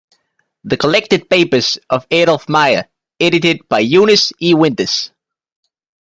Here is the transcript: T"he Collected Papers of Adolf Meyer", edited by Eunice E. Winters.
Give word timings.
T"he 0.67 0.77
Collected 0.77 1.29
Papers 1.29 1.77
of 1.91 2.07
Adolf 2.09 2.49
Meyer", 2.49 2.89
edited 3.19 3.59
by 3.69 3.81
Eunice 3.81 4.33
E. 4.41 4.51
Winters. 4.55 5.11